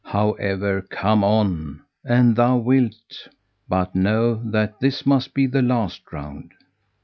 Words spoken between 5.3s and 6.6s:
be the last round."